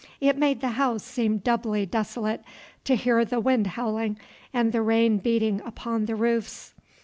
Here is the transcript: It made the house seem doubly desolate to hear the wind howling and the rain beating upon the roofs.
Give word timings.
It 0.19 0.35
made 0.35 0.61
the 0.61 0.69
house 0.81 1.03
seem 1.03 1.37
doubly 1.37 1.85
desolate 1.85 2.43
to 2.85 2.95
hear 2.95 3.23
the 3.23 3.39
wind 3.39 3.67
howling 3.77 4.17
and 4.51 4.71
the 4.71 4.81
rain 4.81 5.19
beating 5.19 5.61
upon 5.63 6.05
the 6.05 6.15
roofs. 6.15 6.73